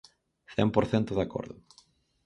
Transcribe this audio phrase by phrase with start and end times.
[0.55, 1.55] Cen por cento de acordo.